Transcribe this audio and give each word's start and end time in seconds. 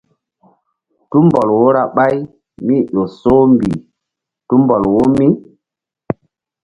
Tumbɔl 1.09 1.47
wo 1.59 1.67
ra 1.75 1.83
ɓáy 1.95 2.15
mí-i 2.65 2.87
ƴo 2.91 3.01
soh 3.21 3.43
mbih 3.53 3.77
tumbɔl 4.47 4.83
wo 4.93 5.03
mí. 5.17 5.27